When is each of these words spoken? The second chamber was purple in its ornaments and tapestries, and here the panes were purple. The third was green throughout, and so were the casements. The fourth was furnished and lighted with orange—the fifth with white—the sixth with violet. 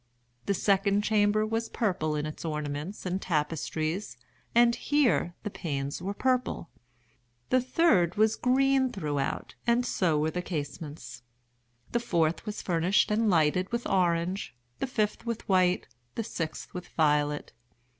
The 0.47 0.55
second 0.55 1.03
chamber 1.03 1.45
was 1.45 1.69
purple 1.69 2.15
in 2.15 2.25
its 2.25 2.43
ornaments 2.43 3.05
and 3.05 3.21
tapestries, 3.21 4.17
and 4.55 4.73
here 4.73 5.35
the 5.43 5.51
panes 5.51 6.01
were 6.01 6.15
purple. 6.15 6.71
The 7.51 7.61
third 7.61 8.15
was 8.15 8.35
green 8.35 8.91
throughout, 8.91 9.53
and 9.67 9.85
so 9.85 10.17
were 10.17 10.31
the 10.31 10.41
casements. 10.41 11.21
The 11.91 11.99
fourth 11.99 12.47
was 12.47 12.63
furnished 12.63 13.11
and 13.11 13.29
lighted 13.29 13.71
with 13.71 13.85
orange—the 13.87 14.87
fifth 14.87 15.27
with 15.27 15.47
white—the 15.47 16.23
sixth 16.23 16.73
with 16.73 16.87
violet. 16.87 17.53